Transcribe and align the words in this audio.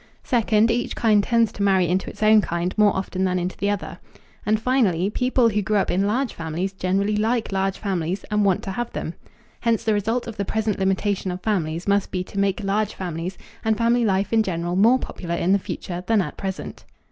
Second, 0.23 0.71
each 0.71 0.95
kind 0.95 1.23
tends 1.23 1.51
to 1.51 1.61
marry 1.61 1.87
into 1.87 2.09
its 2.09 2.23
own 2.23 2.41
kind 2.41 2.75
more 2.75 2.95
often 2.95 3.23
than 3.23 3.37
into 3.37 3.55
the 3.55 3.69
other. 3.69 3.99
And 4.47 4.59
finally, 4.59 5.11
people 5.11 5.49
who 5.49 5.61
grew 5.61 5.75
up 5.77 5.91
in 5.91 6.07
large 6.07 6.33
families 6.33 6.73
generally 6.73 7.15
like 7.15 7.51
large 7.51 7.77
families 7.77 8.23
and 8.31 8.43
want 8.43 8.63
to 8.63 8.71
have 8.71 8.91
them. 8.93 9.13
Hence 9.59 9.83
the 9.83 9.93
result 9.93 10.25
of 10.25 10.37
the 10.37 10.43
present 10.43 10.79
limitation 10.79 11.29
of 11.29 11.39
families 11.41 11.87
must 11.87 12.09
be 12.09 12.23
to 12.23 12.39
make 12.39 12.63
large 12.63 12.95
families 12.95 13.37
and 13.63 13.77
family 13.77 14.03
life 14.03 14.33
in 14.33 14.41
general 14.41 14.75
more 14.75 14.97
popular 14.97 15.35
in 15.35 15.51
the 15.51 15.59
future 15.59 16.03
than 16.07 16.19
at 16.19 16.35
present. 16.35 16.83